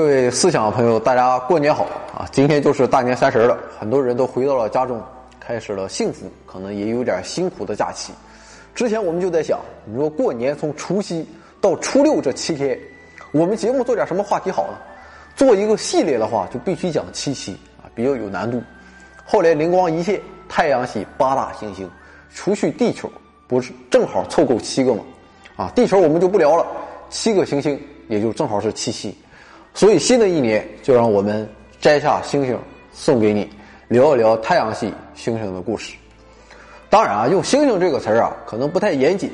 [0.00, 1.84] 各位思想朋友，大家过年好
[2.16, 2.26] 啊！
[2.32, 4.98] 今天就是大年三十了，很多人都回到了家中，
[5.38, 8.10] 开始了幸福，可能也有点辛苦的假期。
[8.74, 11.28] 之前我们就在想，你说过年从除夕
[11.60, 12.80] 到初六这七天，
[13.30, 14.78] 我们节目做点什么话题好呢？
[15.36, 18.58] 做一个系列的话，就必须讲七夕啊，比较有难度。
[19.26, 21.86] 后来灵光一现，太阳系八大行星，
[22.34, 23.06] 除去地球，
[23.46, 25.04] 不是正好凑够七个吗？
[25.56, 26.66] 啊，地球我们就不聊了，
[27.10, 29.14] 七个行星也就正好是七夕。
[29.74, 31.48] 所以新的一年，就让我们
[31.80, 32.58] 摘下星星
[32.92, 33.48] 送给你，
[33.88, 35.96] 聊一聊太阳系星星的故事。
[36.88, 39.30] 当然啊，用“星星”这个词儿啊，可能不太严谨，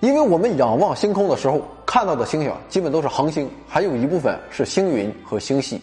[0.00, 5.80] 因为我们仰望星空的时候看到的星星基本都是恒星，还有一部分是星云和星系。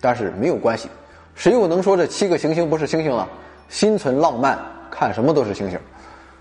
[0.00, 0.88] 但是没有关系，
[1.34, 3.26] 谁又能说这七个行星不是星星呢？
[3.68, 4.58] 心存浪漫，
[4.90, 5.78] 看什么都是星星。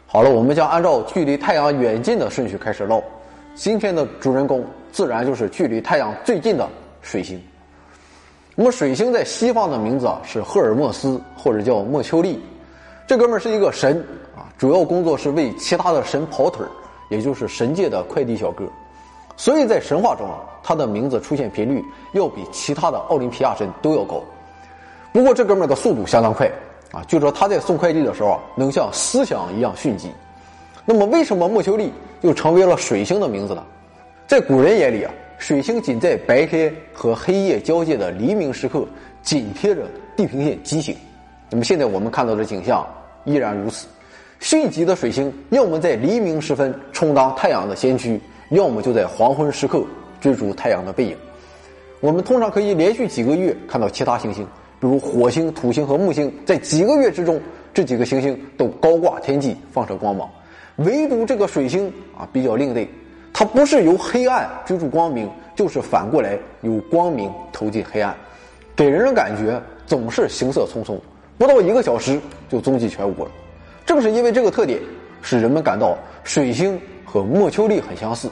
[0.07, 3.01] 好了，我们将按照距离太阳远近的顺序开始唠。
[3.55, 6.67] 今天的主人公自然就是距离太阳最近的
[7.01, 7.39] 水星。
[8.55, 12.41] 那么水星在西方的名字啊是赫尔墨斯，或者叫墨丘利。
[13.05, 14.03] 这哥们儿是一个神
[14.35, 16.69] 啊，主要工作是为其他的神跑腿儿，
[17.09, 18.65] 也就是神界的快递小哥。
[19.37, 24.23] 所以在神话中啊，他的名字出现频率要比其他的奥林匹亚神都要高。
[25.11, 26.49] 不过这哥们儿的速度相当快
[26.91, 30.09] 啊，据说他在送快递的时候，能像思想一样迅疾。
[30.85, 33.63] 那么为什么木丘利又成为了水星的名字呢？
[34.27, 38.85] 在古人眼里啊，水星仅在白天和黑夜交界的黎明时刻
[39.21, 39.83] 紧贴着
[40.15, 40.95] 地平线疾行。
[41.49, 42.85] 那么现在我们看到的景象
[43.25, 43.87] 依然如此，
[44.39, 49.83] 迅疾的水星要么在黎明时分充当太阳的先驱，要么就在黄昏时刻
[50.19, 51.15] 追逐太阳的背影。
[52.01, 54.43] 我们通常可以连续几个月看到其他行星，
[54.79, 57.39] 比如火星、土星和木星，在几个月之中，
[57.73, 60.29] 这几个行星都高挂天际，放射光芒。
[60.78, 62.88] 唯独这个水星啊比较另类，
[63.31, 68.16] 它不是由黑暗追逐光明，就是反过来由光明投进黑暗，
[68.75, 70.97] 给人的感觉总是行色匆匆。
[71.38, 72.19] 不到一个小时
[72.50, 73.31] 就踪迹全无了，
[73.85, 74.79] 正是因为这个特点，
[75.22, 78.29] 使人们感到水星和莫丘利很相似，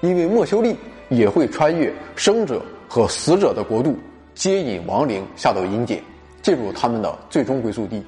[0.00, 0.76] 因为莫丘利
[1.08, 3.96] 也会穿越生者和死者的国度，
[4.34, 6.00] 接引亡灵下到阴间，
[6.42, 8.02] 进入他们的最终归宿地。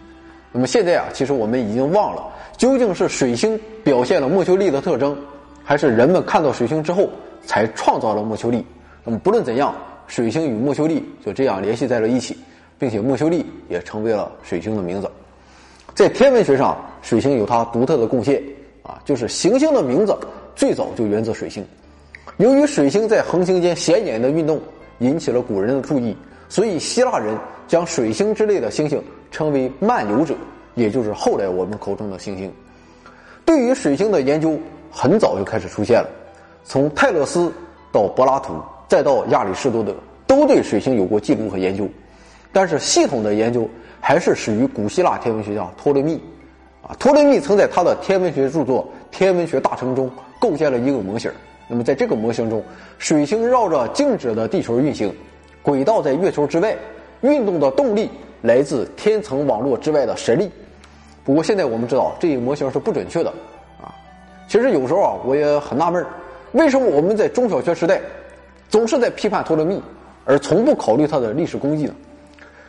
[0.56, 5.14] 那么现在啊，其实我们已经忘了，究竟是水星表现了木丘利的特征，
[5.62, 7.10] 还是人们看到水星之后
[7.44, 8.64] 才创造了木丘利？
[9.04, 9.74] 那么不论怎样，
[10.06, 12.34] 水星与木丘利就这样联系在了一起。
[12.78, 15.10] 并且木丘利也成为了水星的名字，
[15.94, 18.42] 在天文学上，水星有它独特的贡献
[18.82, 20.14] 啊，就是行星的名字
[20.54, 21.64] 最早就源自水星。
[22.36, 24.60] 由于水星在恒星间显眼的运动
[24.98, 26.14] 引起了古人的注意，
[26.48, 27.36] 所以希腊人
[27.66, 30.34] 将水星之类的星星称为漫游者，
[30.74, 32.52] 也就是后来我们口中的星星。
[33.44, 34.58] 对于水星的研究
[34.90, 36.08] 很早就开始出现了，
[36.64, 37.52] 从泰勒斯
[37.92, 38.54] 到柏拉图，
[38.88, 39.94] 再到亚里士多德，
[40.26, 41.88] 都对水星有过记录和研究。
[42.52, 43.68] 但是系统的研究
[44.00, 46.20] 还是始于古希腊天文学家托勒密，
[46.82, 48.82] 啊，托勒密曾在他的天文学著作
[49.16, 51.30] 《天文学大成》中构建了一个模型。
[51.68, 52.62] 那么在这个模型中，
[52.98, 55.12] 水星绕着静止的地球运行，
[55.66, 56.76] 轨道在月球之外，
[57.22, 58.08] 运动的动力
[58.40, 60.48] 来自天层网络之外的神力。
[61.24, 63.30] 不过现在我们知道这一模型是不准确的，
[63.82, 63.90] 啊，
[64.46, 66.06] 其实有时候啊我也很纳闷
[66.52, 68.00] 为什么我们在中小学时代
[68.68, 69.82] 总是在批判托勒密，
[70.24, 71.94] 而从不考虑他的历史功绩呢？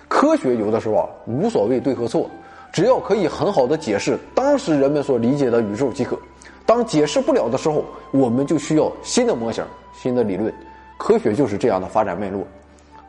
[0.07, 2.27] 科学有的时候啊无所谓对和错，
[2.73, 6.17] 只要可以很好的解释当时人们所理解的宇宙即可。
[6.65, 10.51] 当解释不了的时候，我们就需要新的模型、新的理论。
[10.97, 12.41] 科学就是这样的发展脉络。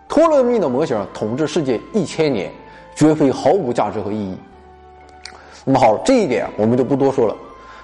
[0.08, 2.50] 托勒密的模型统治世界一千年，
[2.94, 4.36] 绝非毫无价值和意义。
[5.64, 7.36] 那么好，这一点我们就不多说了。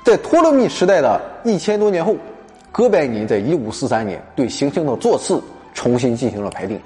[0.02, 2.16] 在托勒密时代的一千多年后，
[2.72, 5.42] 哥白尼在一五四三年对行星的座次
[5.74, 6.80] 重新进行了排定。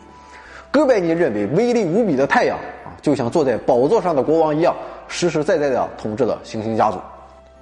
[0.70, 4.74] 哥白尼认为，威力无比的太阳啊，就像坐在宝座上的国王一样，
[5.06, 6.98] 实实在在的统治了行星家族。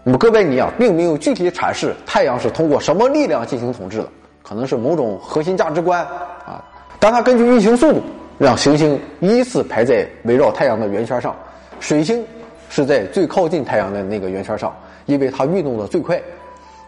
[0.03, 4.09] 那么，哥白尼啊，并没有具体阐释太阳是通过什么力量进行统治的，
[4.43, 6.01] 可能是某种核心价值观
[6.45, 6.65] 啊。
[6.99, 8.03] 当他根据运行速度，
[8.39, 11.35] 让行星依次排在围绕太阳的圆圈上，
[11.81, 12.25] 水星
[12.69, 14.75] 是在最靠近太阳的那个圆圈上，
[15.07, 16.21] 因为它运动的最快。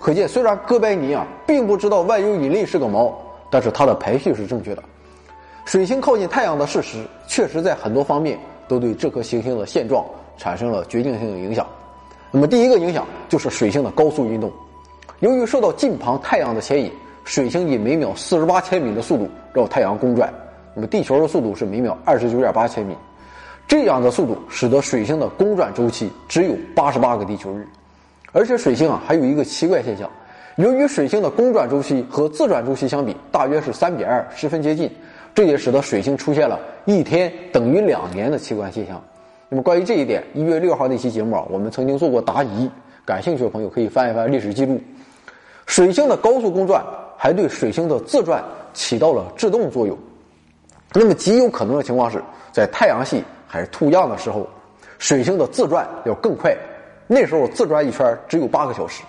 [0.00, 3.17] 可见，虽然哥白尼啊，并不知道万有引力是个毛，
[3.50, 4.83] 但是他的排序是正确的。
[5.65, 10.05] 水星靠近太阳的事实，确实在很多方面都对这颗行星的现状
[10.37, 11.67] 产生了决定性的影响。
[12.31, 14.53] 那么，第一个影响就是水星的高速运动。
[15.21, 16.93] 由于受到近旁太阳的牵引，
[17.28, 20.32] 水星以每秒四十八千米的速度绕太阳公转。
[20.72, 22.96] 那么，地球的速度是每秒二十九点八千米。
[23.66, 27.69] 这样的速度使得水星的公转周期只有八十八个地球日。
[28.32, 30.10] 而且，水星啊还有一个奇怪现象：
[30.56, 34.90] 由于水星的公转周期和自转周期相比大约是三比二，十分接近。
[35.34, 38.98] 这也使得水星出现了一天等于两年的奇观现象。
[39.50, 42.70] 那么关于这一点，一月六号那期节目啊，我们曾经做过答疑，
[43.04, 44.80] 感兴趣的朋友可以翻一翻历史记录。
[45.66, 46.82] 水星的高速公转
[47.20, 48.43] 还对水星的自转
[48.73, 49.99] 起到了制动作用。
[50.94, 52.23] 那么极有可能的情况是
[52.53, 54.49] 在太阳系还是兔样的时候，
[54.99, 56.56] 水星的自转要更快。
[57.09, 59.03] 那时候自转一圈只有八个小时，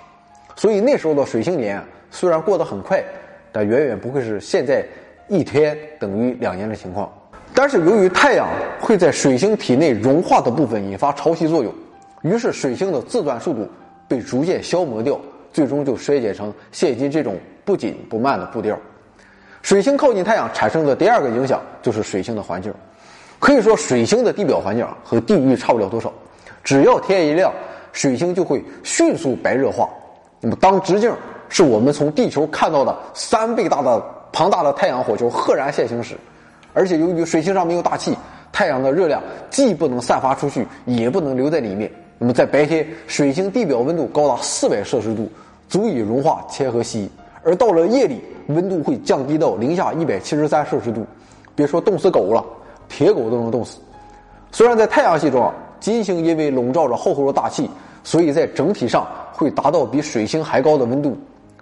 [0.55, 3.03] 所以那时候的水星年虽然过得很快，
[3.51, 4.83] 但远远不会是现在
[5.27, 7.11] 一天等于两年的情况。
[7.53, 8.47] 但是由于太阳
[8.79, 11.73] 会在水星体内融化的部分引发潮汐作用，
[12.21, 13.67] 于是水星的自转速度
[14.07, 15.19] 被逐渐消磨掉，
[15.51, 17.37] 最终就衰减成现今这种
[17.69, 18.75] 不紧不慢的步调。
[19.61, 22.73] 水星靠近太阳产生的第二个影响就是水星的环境，
[23.37, 26.11] 可以说水星的地表环境和地狱差不了多少，
[26.63, 27.53] 只要天一亮。
[27.91, 29.87] 水星就会迅速白热化。
[30.39, 31.13] 那么，当直径
[31.47, 36.15] 是我们从地球看到的三倍大的庞大的太阳火球赫然现形时，
[36.73, 38.17] 而且由于水星上没有大气，
[38.51, 39.21] 太阳的热量
[39.51, 41.91] 既不能散发出去，也不能留在里面。
[42.17, 45.29] 那么，在白天，水星地表温度高达四百摄氏度，
[45.67, 47.09] 足以融化铅和锡；
[47.43, 51.05] 而到了夜里，温度会降低到零下一百七十三摄氏度，
[51.55, 52.43] 别说冻死狗了，
[52.87, 53.79] 铁狗都能冻死。
[54.51, 55.53] 虽然在太阳系中啊。
[55.79, 57.69] 金星因为笼罩着厚厚的大气，
[58.03, 61.17] 所以在整体上会达到比水星还高的温度。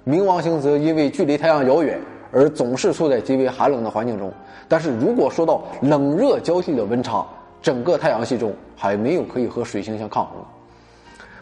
[0.07, 2.01] 冥王星则因为距离太阳遥远，
[2.31, 4.33] 而总是处在极为寒冷的环境中。
[4.67, 7.23] 但是如果说到冷热交替的温差，
[7.61, 10.33] 整个太阳系中还没有可以和水星相抗衡。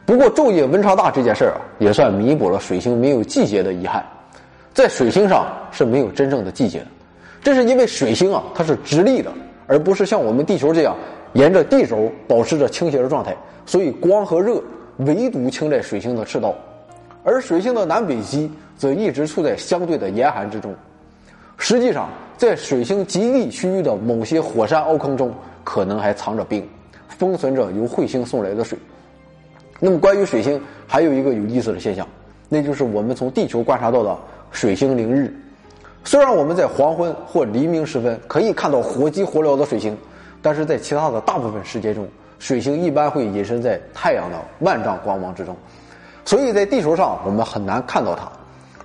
[0.06, 4.06] 不过昼夜温差大这件事儿啊，也算弥补了水星没有季节的遗憾。
[4.76, 6.88] 在水星上是没有真正的季节的，
[7.42, 9.32] 这是因为水星啊它是直立的，
[9.68, 10.94] 而不是像我们地球这样。
[11.32, 13.36] 沿着地轴保持着倾斜的状态，
[13.66, 14.62] 所以光和热
[15.00, 16.56] 唯独倾在水星的赤道，
[17.24, 20.74] 而水星的南北极则一直处在相对的严寒之中。
[21.58, 25.34] 实际上，在水星极地区域的某些火山凹坑中，
[25.64, 26.66] 可能还藏着冰，
[27.10, 28.78] 封存着由彗星送来的水。
[29.80, 32.08] 那么，关于水星还有一个有意思的现象，
[32.48, 34.18] 那就是我们从地球观察到的
[34.56, 35.32] 水星凌日。
[36.04, 39.96] 虽然我们在黄昏或黎明时分可以看到火急火燎的水星。
[40.42, 42.08] 但是在其他的大部分时间中，
[42.38, 45.58] 水星一般会隐身在太阳的万丈光芒之中，
[46.24, 48.32] 所以在地球上我们很难看到它。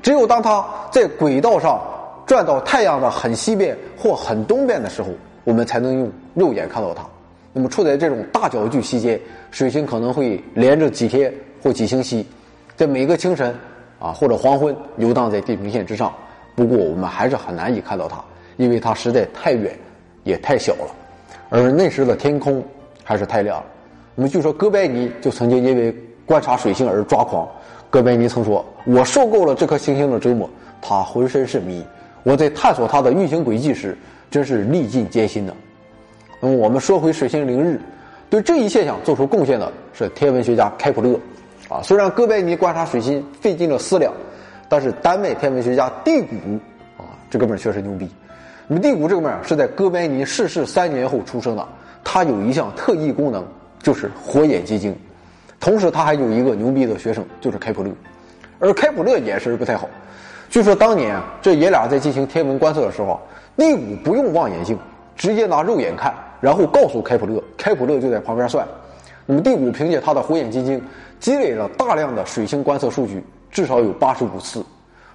[0.01, 1.79] 只有当它在轨道上
[2.25, 5.11] 转到太阳的很西边或很东边的时候，
[5.45, 7.05] 我们才能用肉眼看到它。
[7.53, 9.21] 那么处在这种大角距期间，
[9.51, 11.31] 水星可能会连着几天
[11.63, 12.27] 或几星期，
[12.75, 13.55] 在每个清晨
[14.01, 16.13] 啊或者黄昏游荡在地平线之上。
[16.57, 18.21] 不过我们还是很难以看到它，
[18.57, 19.79] 因为它实在太远
[20.25, 20.95] 也太小了。
[21.49, 22.63] 而那时的天空
[23.05, 23.67] 还是太亮了。
[24.17, 25.95] 那么据说哥白尼就曾经因为
[26.27, 27.49] 观察水星而抓狂。
[27.89, 30.49] 哥白尼曾说：“我受够了这颗行星的折磨，
[30.81, 31.85] 它浑身是谜。
[32.23, 33.97] 我在探索它的运行轨迹时，
[34.31, 35.55] 真是历尽艰辛的。”
[36.39, 37.81] 那么我们说回水星凌日，
[38.29, 41.19] 对这一现象做出贡献的是天文学家开普勒。
[41.71, 44.13] 啊，虽然哥白尼观察水星费尽了思量，
[44.69, 46.35] 但是丹麦天文学家蒂谷
[46.99, 48.11] 啊，这哥们儿确实牛逼。
[48.67, 51.67] 那么，第五这个面是在哥白尼逝世三年后出生的。
[52.03, 53.47] 他有一项特异功能，
[53.81, 54.93] 就是火眼金睛。
[55.61, 57.91] 同时，他还有一个牛逼的学生，就是开普勒。
[58.59, 59.89] 而开普勒眼神不太好。
[60.49, 63.21] 据说当年这爷俩在进行天文观测的时候，
[63.57, 64.77] 第五不用望远镜，
[65.15, 68.67] 直接拿肉眼看，然后告诉开普勒，开普勒就在旁边算。
[69.31, 70.83] 那么，第五凭借他的火眼金睛，
[71.21, 74.65] 积累了大量的水星观测数据，至少有八十五次。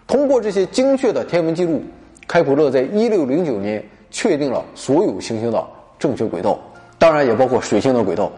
[0.07, 1.84] 通过这些精确的天文记录。
[2.27, 5.63] 开普勒在一六零九年确定了所有行星的
[6.00, 6.60] 正确轨道，
[6.98, 8.31] 当然也包括水星的轨道。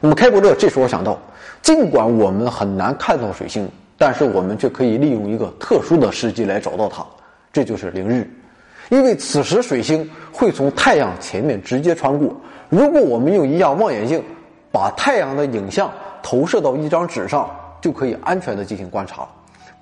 [0.00, 1.18] 那么开普勒这时候想到，
[1.60, 7.04] 尽管我们很难看到水星，但是我们却可以利用一个特殊的时机来找到它，
[7.52, 8.24] 这就是凌日。
[8.90, 12.36] 因为此时水星会从太阳前面直接穿过，
[12.68, 14.22] 如果我们用一架望远镜
[14.74, 15.88] 把太阳的影像
[16.20, 17.48] 投射到一张纸上，
[17.80, 19.24] 就可以安全的进行观察，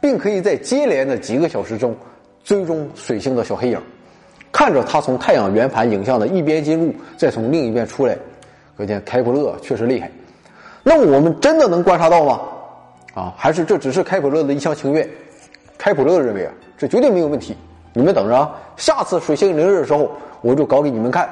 [0.02, 1.96] 并可以在接连的几个小时中。
[2.44, 3.80] 追踪水星的小黑影，
[4.50, 8.18] 看着它从太阳圆盘影像的一边进入，再从另一边出来，
[8.76, 10.10] 可见开普勒确实厉害。
[10.82, 12.40] 那我们真的能观察到吗？
[13.14, 15.08] 啊，还是这只是开普勒的一厢情愿？
[15.78, 17.56] 开普勒认为啊，这绝对没有问题。
[17.94, 21.30] 你们等着啊，下次水星凌日的时候，我就搞给你们看。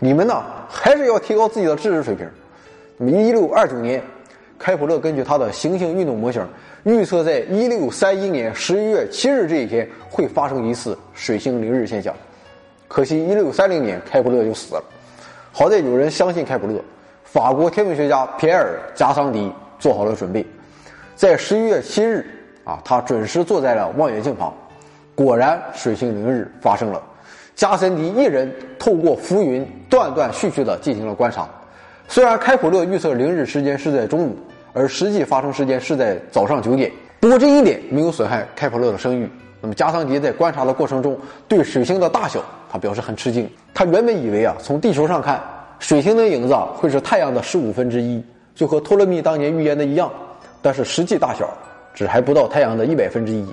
[0.00, 2.28] 你们呢，还是要提高自己的知识水平。
[3.04, 4.02] 么一六二九年，
[4.58, 6.46] 开普勒根据他的行星运动模型。
[6.84, 12.14] 预测在一六三一年十一月七日这一天会发生一次水星凌日现象，
[12.88, 14.84] 可惜一六三零年开普勒就死了。
[15.52, 16.82] 好在有人相信开普勒，
[17.22, 20.44] 法国天文学家皮埃尔·加桑迪做好了准备，
[21.14, 22.26] 在十一月七日
[22.64, 24.54] 啊，他准时坐在了望远镜旁，
[25.14, 27.02] 果然水星凌日发生了。
[27.54, 31.46] 加森迪一人透过浮云断断续续地进行了观察。
[32.10, 34.36] 虽然开普勒预测凌日时间是在中午，
[34.72, 36.90] 而实际发生时间是在早上九点，
[37.20, 39.30] 不过这一点没有损害开普勒的声誉。
[39.60, 43.48] 那么加桑迪在观察的过程中，对水星的大小他表示很吃惊。
[43.72, 45.40] 他原本以为啊，从地球上看，
[45.78, 48.20] 水星的影子啊会是太阳的十五分之一，
[48.56, 50.10] 就和托勒密当年预言的一样。
[50.60, 51.48] 但是实际大小
[51.94, 53.46] 只还不到太阳的一百分之一。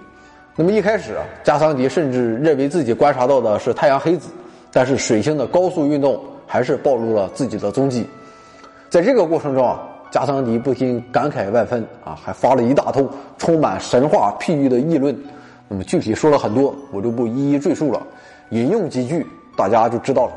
[0.55, 4.31] 那么一开始啊，加桑迪甚至认为自己观察到的是太阳黑子，
[4.71, 8.07] 但是水星的高速运动还是暴露了自己的踪迹。
[8.89, 9.79] 在这个过程中啊，
[10.09, 15.15] 加桑迪不禁感慨万分啊，还发了一大通充满神话譬喻的议论。
[15.67, 18.01] 那么具体说了很多，我就不一一赘述了，
[18.51, 19.25] 引用几句
[19.57, 20.31] 大家就知道了。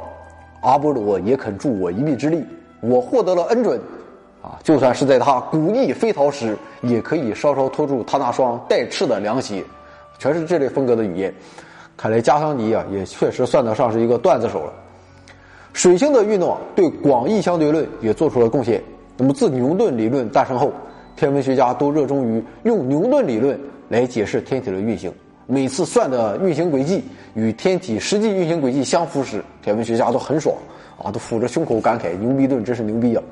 [0.63, 2.45] 阿波罗也肯助我一臂之力，
[2.81, 3.81] 我获得了恩准，
[4.43, 9.65] 啊，就算是在他古翼飞逃时，也可以稍稍拖住他那双带翅的凉鞋，
[10.19, 11.33] 全是这类风格的语言。
[11.97, 14.73] 看来加桑迪啊，也确实算得上是一个段子手了。
[15.73, 18.83] 水星的运动对广义相对论也做出了贡献。
[19.17, 20.73] 那么自牛顿理论诞生后，
[21.17, 23.59] 天文学家都热衷于用牛顿理论。
[23.91, 25.13] 来解释天体的运行，
[25.49, 27.03] 每次算的运行轨迹
[27.35, 30.55] 与天体实际运行轨迹相符时，天文学家都很爽
[30.97, 33.23] 啊，都抚着胸口感慨：牛逼顿真是牛逼啊！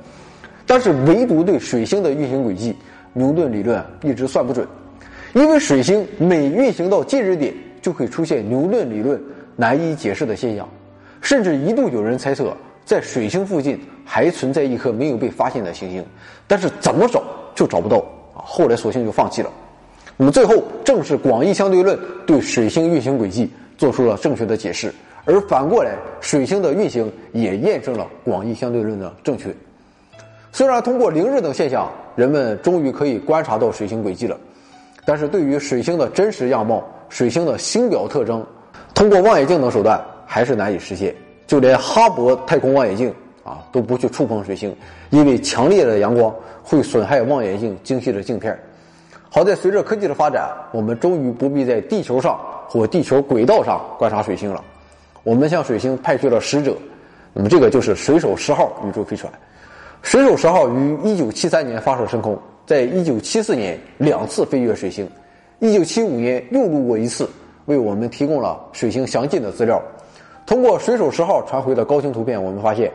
[0.66, 2.74] 但是唯独对水星的运行轨迹，
[3.12, 4.66] 牛顿理论一直算不准，
[5.32, 9.22] 因为水星每运行到近日点，就会出现牛顿理论
[9.54, 10.68] 难以解释的现象，
[11.20, 16.04] 甚至一度有人猜测，在水星附近还存在一颗没有被发现的行星，
[16.46, 17.22] 但是怎么找
[17.54, 17.98] 就找不到
[18.34, 18.40] 啊！
[18.44, 19.50] 后来索性就放弃了。
[20.16, 24.92] 那么最后，正是广义相对论对水星运行轨迹做出了正确的解释，
[25.24, 29.54] 而反过来，水星的运行也验证了广义相对论的正确。
[30.50, 34.36] 虽然通过凌日等现象，人们终于可以观察到水星轨迹了，
[35.04, 38.44] 但是对于水星的真实样貌、水星的星表特征，
[38.94, 41.14] 通过望远镜等手段还是难以实现。
[41.46, 44.76] 就连哈勃太空望远镜啊，都不去触碰水星，
[45.08, 46.32] 因为强烈的阳光
[46.62, 48.56] 会损害望远镜精细的镜片。
[49.30, 54.62] 好在随着科技的发展，我们终于不必在地球上或地球轨道上观察水星了。
[55.22, 56.76] 我们向水星派去了使者，
[57.32, 59.32] 那么这个就是水手十号宇宙飞船。
[60.02, 65.08] 水手十号于1973年发射升空，在1974年两次飞越水星
[65.60, 67.28] ，1975年又路过一次，
[67.64, 69.82] 为我们提供了水星详尽的资料。
[70.48, 72.90] 通过水手十号传回的高清图片，我们发现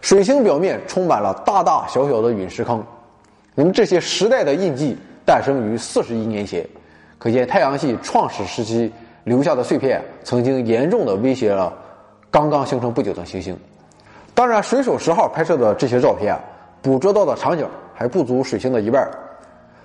[0.00, 2.82] 水星表面充满了大大小小的陨石坑。
[3.54, 4.96] 那么这些时代的印记。
[5.26, 6.62] 诞生于四十亿年前，
[7.16, 8.92] 可见太阳系创始时期
[9.24, 11.72] 留下的碎片曾经严重的威胁了
[12.30, 13.56] 刚刚形成不久的行星。
[14.34, 16.38] 当然，水手十号拍摄的这些照片
[16.82, 19.10] 捕捉到的场景还不足水星的一半，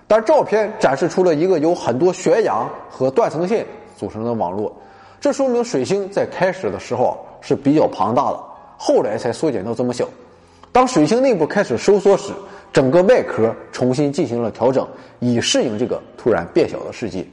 [0.10, 4.70] 但照片展示出了一个由很多悬崖和断层线组成的网络，
[5.22, 8.40] 这说明水星在开始的时候啊是比较庞大的，
[8.78, 10.08] 后来才缩减到这么小。
[10.72, 12.32] 当水星内部开始收缩时，
[12.72, 14.88] 整个外壳重新进行了调整，
[15.20, 17.26] 以适应这个突然变小的世界。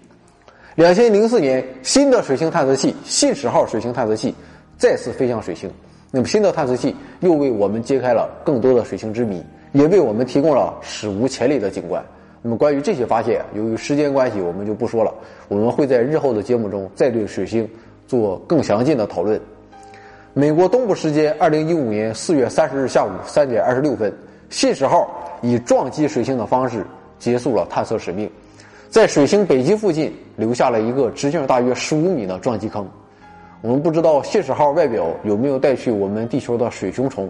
[0.75, 4.35] 两千零四年，新的水星探测器“信使号”水星探测器
[4.76, 5.71] 再次飞向水星。
[6.11, 12.05] 那么，新的探测器又为我们揭开了更多的水星之谜，也为我们提供了史无前例的景观。
[12.47, 15.12] 那么，关于这些发现，由于时间关系，我们就不说了。
[15.49, 17.69] 我们会在日后的节目中再对水星
[18.07, 19.41] 做更详尽的讨论。
[20.33, 24.15] 美国东部时间二零一五年四月三十日下午三点二十六分。
[24.49, 25.11] 信使号
[25.43, 26.87] 以撞击水星的方式
[27.19, 28.31] 结束了探测使命，
[28.88, 32.88] 在水星北极附近留下了一个直径大约十五米的撞击坑。
[33.61, 37.29] 我们不知道信使号外表有没有带去我们地球的水熊虫，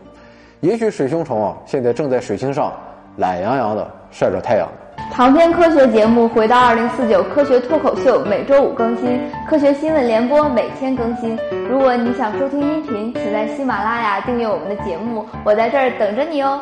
[0.60, 2.70] 也许水熊虫啊现在正在水星上
[3.16, 4.68] 懒洋洋的晒着太阳。
[5.12, 11.38] 长篇科学节目回到二零四九科学脱口秀每周五更新，科学新闻联播每天更新。
[11.70, 16.60] 如果你想收听音频，请在喜马拉雅订阅我们的节目，我在这儿等着你哦。